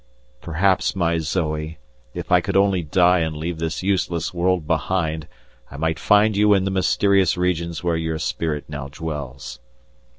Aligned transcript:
Perhaps, 0.41 0.95
my 0.95 1.19
Zoe, 1.19 1.77
if 2.15 2.31
I 2.31 2.41
could 2.41 2.57
only 2.57 2.81
die 2.81 3.19
and 3.19 3.37
leave 3.37 3.59
this 3.59 3.83
useless 3.83 4.33
world 4.33 4.65
behind, 4.65 5.27
I 5.69 5.77
might 5.77 5.99
find 5.99 6.35
you 6.35 6.55
in 6.55 6.63
the 6.63 6.71
mysterious 6.71 7.37
regions 7.37 7.83
where 7.83 7.95
your 7.97 8.17
spirit 8.17 8.65
now 8.67 8.87
dwells. 8.87 9.59